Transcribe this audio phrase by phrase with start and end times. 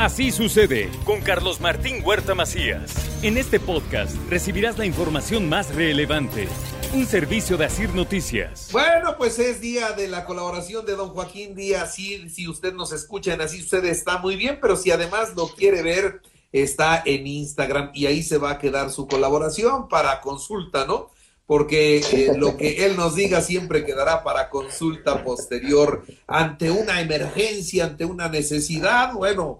[0.00, 2.94] Así sucede con Carlos Martín Huerta Macías.
[3.22, 6.48] En este podcast recibirás la información más relevante.
[6.94, 8.70] Un servicio de Asir Noticias.
[8.72, 11.96] Bueno, pues es día de la colaboración de don Joaquín Díaz.
[11.96, 15.48] Sí, si usted nos escucha en Así Sucede está muy bien, pero si además lo
[15.48, 20.86] quiere ver, está en Instagram y ahí se va a quedar su colaboración para consulta,
[20.86, 21.10] ¿no?
[21.50, 27.86] Porque eh, lo que él nos diga siempre quedará para consulta posterior ante una emergencia,
[27.86, 29.14] ante una necesidad.
[29.14, 29.58] Bueno,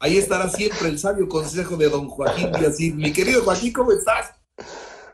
[0.00, 2.78] ahí estará siempre el sabio consejo de don Joaquín Díaz.
[2.94, 4.34] Mi querido Joaquín, ¿cómo estás?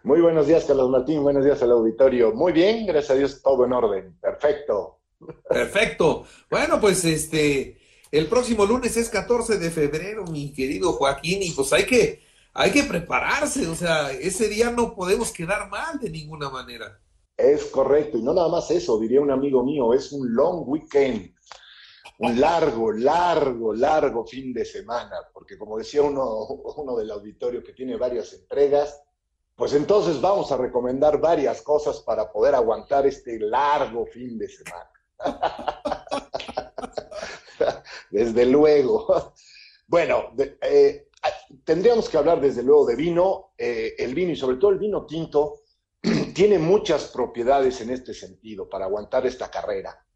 [0.03, 1.23] Muy buenos días, Carlos Martín.
[1.23, 2.33] Buenos días al auditorio.
[2.33, 4.19] Muy bien, gracias a Dios, todo en orden.
[4.21, 4.99] Perfecto.
[5.49, 6.25] Perfecto.
[6.51, 7.79] Bueno, pues este,
[8.11, 12.26] el próximo lunes es 14 de febrero, mi querido Joaquín, y pues hay que
[12.59, 16.99] hay que prepararse, o sea, ese día no podemos quedar mal de ninguna manera.
[17.37, 21.35] Es correcto, y no nada más eso, diría un amigo mío, es un long weekend,
[22.19, 27.99] un largo, largo, largo fin de semana, porque como decía uno, del auditorio que tiene
[27.99, 29.03] varias entregas,
[29.55, 34.91] pues entonces vamos a recomendar varias cosas para poder aguantar este largo fin de semana.
[38.11, 39.35] Desde luego.
[39.89, 40.33] Bueno,
[40.63, 41.06] eh,
[41.65, 43.53] tendríamos que hablar desde luego de vino.
[43.57, 45.61] Eh, el vino y sobre todo el vino tinto
[46.35, 50.07] tiene muchas propiedades en este sentido para aguantar esta carrera.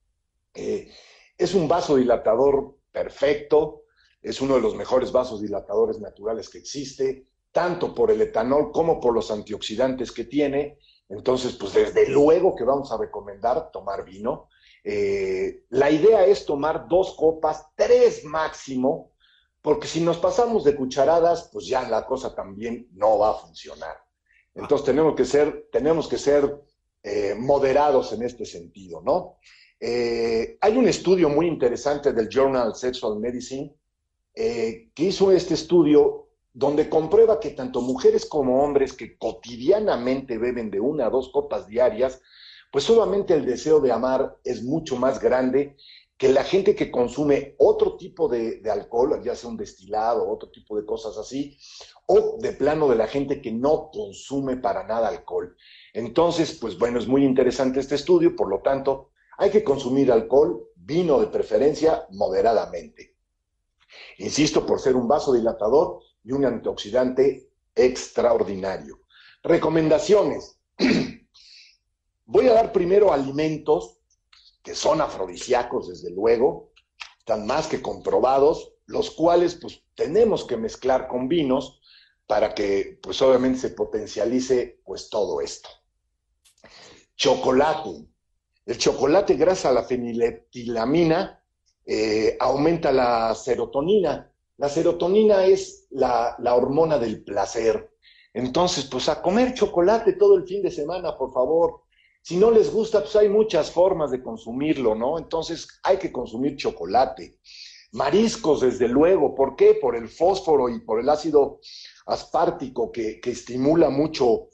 [0.54, 0.90] Eh,
[1.36, 3.84] es un vasodilatador perfecto,
[4.20, 9.00] es uno de los mejores vasos dilatadores naturales que existe, tanto por el etanol como
[9.00, 10.78] por los antioxidantes que tiene.
[11.08, 14.48] Entonces, pues desde luego que vamos a recomendar tomar vino.
[14.84, 19.09] Eh, la idea es tomar dos copas, tres máximo,
[19.62, 23.96] porque si nos pasamos de cucharadas, pues ya la cosa también no va a funcionar.
[24.54, 26.60] Entonces tenemos que ser, tenemos que ser
[27.02, 29.38] eh, moderados en este sentido, ¿no?
[29.78, 33.74] Eh, hay un estudio muy interesante del Journal Sexual Medicine
[34.34, 40.70] eh, que hizo este estudio donde comprueba que tanto mujeres como hombres que cotidianamente beben
[40.70, 42.20] de una a dos copas diarias,
[42.70, 45.76] pues solamente el deseo de amar es mucho más grande
[46.20, 50.76] que la gente que consume otro tipo de, alcohol, ya sea un destilado, otro tipo
[50.76, 51.56] de cosas así,
[52.04, 55.56] o de plano de la gente que no consume para nada alcohol.
[55.94, 60.68] Entonces, pues bueno, es muy interesante este estudio, por lo tanto, hay que consumir alcohol,
[60.76, 63.16] vino de preferencia, moderadamente.
[64.18, 69.00] Insisto, por ser un vasodilatador y un antioxidante extraordinario.
[69.42, 70.60] Recomendaciones.
[72.26, 73.99] Voy a dar primero alimentos
[74.62, 76.72] que son afrodisíacos, desde luego,
[77.18, 81.80] están más que comprobados, los cuales pues tenemos que mezclar con vinos
[82.26, 85.68] para que pues obviamente se potencialice pues todo esto.
[87.16, 88.06] Chocolate.
[88.66, 91.42] El chocolate gracias a la feniletilamina
[91.84, 94.32] eh, aumenta la serotonina.
[94.58, 97.94] La serotonina es la, la hormona del placer.
[98.32, 101.82] Entonces, pues a comer chocolate todo el fin de semana, por favor.
[102.22, 105.18] Si no les gusta, pues hay muchas formas de consumirlo, ¿no?
[105.18, 107.38] Entonces hay que consumir chocolate.
[107.92, 109.34] Mariscos, desde luego.
[109.34, 109.74] ¿Por qué?
[109.74, 111.60] Por el fósforo y por el ácido
[112.06, 114.48] aspartico que, estimula mucho,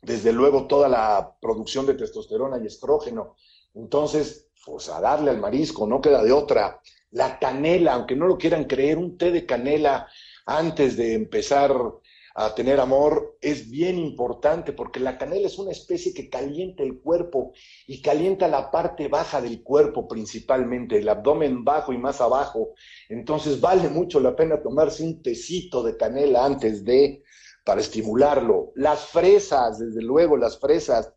[0.00, 3.36] desde luego, toda la producción de testosterona y estrógeno.
[3.74, 6.80] Entonces, pues a darle al marisco, no queda de otra.
[7.10, 10.08] La canela, aunque no lo quieran creer, un té de canela
[10.46, 11.74] antes de empezar
[12.34, 17.00] a tener amor es bien importante porque la canela es una especie que calienta el
[17.00, 17.52] cuerpo
[17.86, 22.74] y calienta la parte baja del cuerpo principalmente, el abdomen bajo y más abajo.
[23.08, 27.22] Entonces vale mucho la pena tomarse un tecito de canela antes de,
[27.64, 28.72] para estimularlo.
[28.74, 31.12] Las fresas, desde luego, las fresas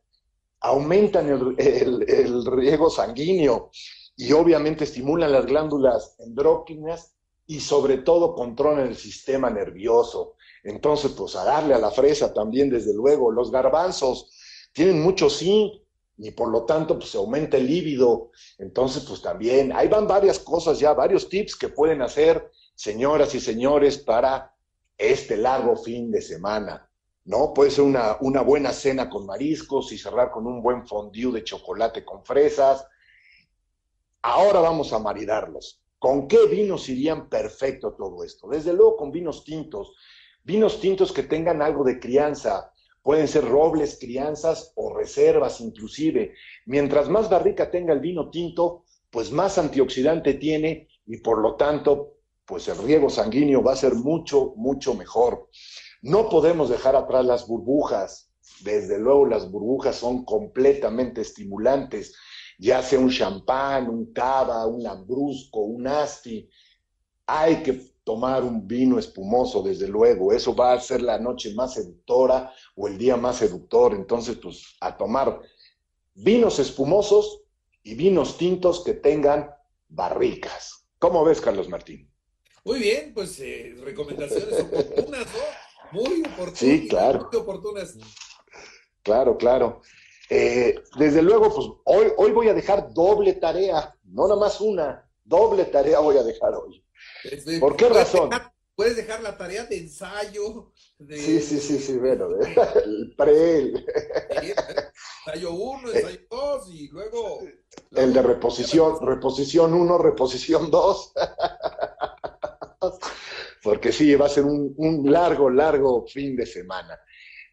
[0.59, 3.69] aumentan el, riego sanguíneo
[4.17, 7.15] y obviamente estimulan las glándulas endócrinas
[7.47, 10.35] y sobre todo controlan el sistema nervioso.
[10.65, 13.31] Entonces, pues a darle a la fresa también, desde luego.
[13.31, 14.31] Los garbanzos
[14.73, 15.73] tienen mucho zinc
[16.17, 18.31] y por lo tanto, pues se aumenta el líbido.
[18.57, 23.39] Entonces, pues también, ahí van varias cosas ya, varios tips que pueden hacer, señoras y
[23.39, 24.55] señores, para
[24.97, 26.89] este largo fin de semana.
[27.25, 27.53] ¿No?
[27.53, 31.43] Puede ser una, una buena cena con mariscos y cerrar con un buen fondue de
[31.43, 32.87] chocolate con fresas.
[34.23, 35.79] Ahora vamos a maridarlos.
[35.99, 38.47] ¿Con qué vinos irían perfecto todo esto?
[38.47, 39.95] Desde luego con vinos tintos,
[40.45, 42.71] vinos tintos que tengan algo de crianza,
[43.01, 46.33] pueden ser robles, crianzas o reservas inclusive.
[46.65, 52.13] Mientras más barrica tenga el vino tinto, pues más antioxidante tiene y por lo tanto,
[52.45, 55.49] pues el riego sanguíneo va a ser mucho, mucho mejor.
[56.01, 58.31] No podemos dejar atrás las burbujas.
[58.61, 62.15] Desde luego las burbujas son completamente estimulantes,
[62.59, 66.47] ya sea un champán, un cava, un lambrusco, un asti.
[67.25, 70.31] Hay que tomar un vino espumoso, desde luego.
[70.31, 73.93] Eso va a ser la noche más seductora o el día más seductor.
[73.93, 75.41] Entonces, pues a tomar
[76.13, 77.41] vinos espumosos
[77.83, 79.49] y vinos tintos que tengan
[79.89, 80.87] barricas.
[80.99, 82.09] ¿Cómo ves, Carlos Martín?
[82.63, 85.99] Muy bien, pues eh, recomendaciones oportunas, ¿no?
[85.99, 86.57] Muy oportunas.
[86.57, 87.27] Sí, claro.
[87.31, 87.97] Muy oportunas.
[89.03, 89.81] Claro, claro.
[90.29, 95.07] Eh, desde luego, pues hoy, hoy voy a dejar doble tarea, no nada más una,
[95.23, 96.84] doble tarea voy a dejar hoy.
[97.31, 98.29] Este, ¿Por qué razón?
[98.29, 100.71] dejar- puedes dejar la tarea de ensayo.
[100.97, 102.27] De, Sí, sí, sí, sí, bueno,
[102.85, 103.85] el pre, el,
[105.25, 107.39] ensayo uno, ensayo dos y luego.
[107.91, 111.13] el de reposición, reposición 1, reposición 2.
[113.63, 116.99] Porque sí, va a ser un, un largo, largo fin de semana.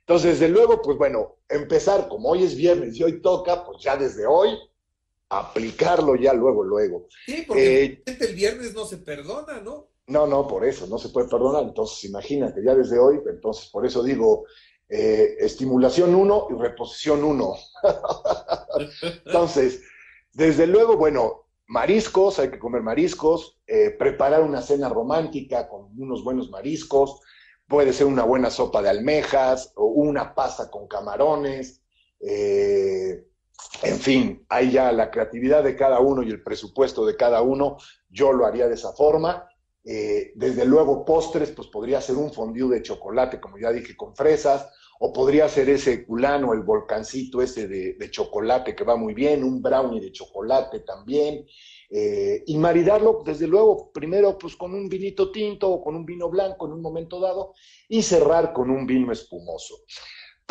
[0.00, 3.96] Entonces, desde luego, pues bueno, empezar, como hoy es viernes y hoy toca, pues ya
[3.96, 4.50] desde hoy,
[5.38, 7.06] aplicarlo ya luego, luego.
[7.25, 9.88] Sí, porque Eh, el viernes no se perdona, ¿no?
[10.06, 11.62] No, no, por eso, no se puede perdonar.
[11.62, 14.44] Entonces, imagínate, ya desde hoy, entonces, por eso digo,
[14.88, 17.55] eh, estimulación 1 y reposición 1.
[19.26, 19.82] Entonces,
[20.32, 26.23] desde luego, bueno, mariscos, hay que comer mariscos, eh, preparar una cena romántica con unos
[26.23, 27.20] buenos mariscos,
[27.67, 31.81] puede ser una buena sopa de almejas o una pasta con camarones,
[32.20, 33.25] eh,
[33.82, 37.78] en fin, hay ya la creatividad de cada uno y el presupuesto de cada uno,
[38.08, 39.49] yo lo haría de esa forma.
[39.84, 44.14] Eh, desde luego, postres, pues podría ser un fondue de chocolate, como ya dije, con
[44.14, 44.69] fresas,
[45.00, 49.60] o podría ser ese culano, el volcancito ese de, chocolate que va muy bien, un
[49.60, 51.44] brownie de chocolate también,
[51.90, 56.31] eh, y maridarlo, desde luego, primero pues con un vinito tinto o con un vino
[56.31, 57.52] blanco en un momento dado,
[57.88, 59.75] y cerrar con un vino espumoso.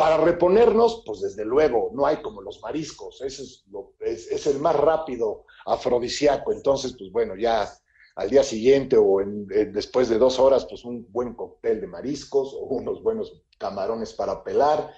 [0.02, 4.58] Para reponernos, pues desde luego, no hay como los mariscos, ese es, lo- es, el
[4.58, 7.72] más rápido afrodisíaco, entonces pues bueno, ya
[8.16, 12.52] al día siguiente o en- después de dos horas, pues un buen cóctel de mariscos
[12.52, 14.92] o unos buenos camarones para pelar,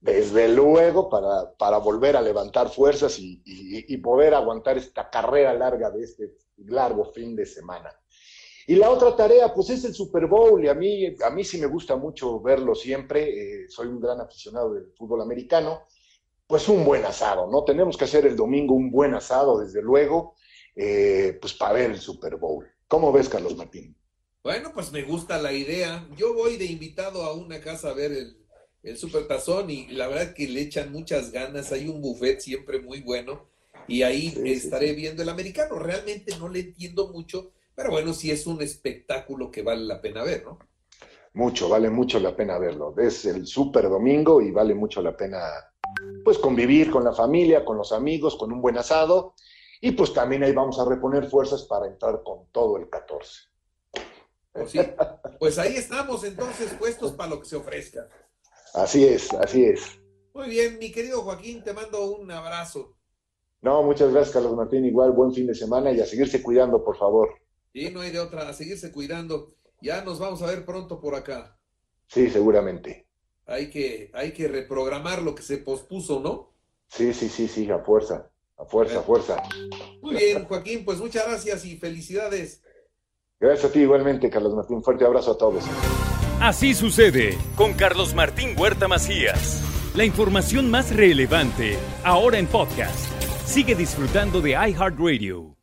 [0.00, 6.32] desde luego para, volver a levantar fuerzas y poder aguantar esta carrera larga de este
[6.56, 7.90] largo fin de semana.
[8.68, 11.58] Y la otra tarea, pues es el Super Bowl, y a mí, a mí sí
[11.58, 15.84] me gusta mucho verlo siempre, eh, soy un gran aficionado del fútbol americano,
[16.46, 17.64] pues un buen asado, ¿no?
[17.64, 20.34] Tenemos que hacer el domingo un buen asado, desde luego,
[20.76, 22.66] eh, pues para ver el Super Bowl.
[22.88, 23.96] ¿Cómo ves, Carlos Martín?
[24.42, 26.08] Bueno, pues me gusta la idea.
[26.16, 28.36] Yo voy de invitado a una casa a ver el,
[28.82, 31.72] el Super Tazón y la verdad que le echan muchas ganas.
[31.72, 33.48] Hay un buffet siempre muy bueno
[33.86, 34.94] y ahí Sí, estaré sí.
[34.94, 35.78] viendo el americano.
[35.78, 40.24] Realmente no le entiendo mucho, pero bueno, sí es un espectáculo que vale la pena
[40.24, 40.58] ver, ¿no?
[41.34, 42.92] Mucho, vale mucho la pena verlo.
[42.98, 45.38] Es el Super Domingo y vale mucho la pena,
[46.24, 49.36] pues, convivir con la familia, con los amigos, con un buen asado.
[49.80, 53.42] Y pues también ahí vamos a reponer fuerzas para entrar con todo el 14.
[54.50, 54.80] Pues sí.
[55.38, 58.08] Pues ahí estamos entonces puestos para lo que se ofrezca.
[58.74, 60.00] Así es, así es.
[60.34, 62.96] Muy bien, mi querido Joaquín, te mando un abrazo.
[63.62, 64.84] No, muchas gracias, Carlos Martín.
[64.84, 67.38] Igual, buen fin de semana y a seguirse cuidando, por favor.
[67.78, 69.54] Y no hay de otra, a seguirse cuidando.
[69.80, 71.58] Ya nos vamos a ver pronto por acá.
[72.08, 73.06] Sí, seguramente.
[73.46, 76.52] Hay que, hay que reprogramar lo que se pospuso, ¿no?
[76.88, 79.42] Sí, sí, sí, sí, a fuerza, a fuerza, a fuerza.
[80.00, 82.62] Muy bien, Joaquín, pues muchas gracias y felicidades.
[83.40, 84.82] Gracias a ti igualmente, Carlos Martín.
[84.82, 85.64] Fuerte abrazo a todos.
[86.40, 89.62] Así sucede con Carlos Martín Huerta Macías.
[89.94, 93.06] La información más relevante ahora en podcast.
[93.46, 95.57] Sigue disfrutando de iHeartRadio.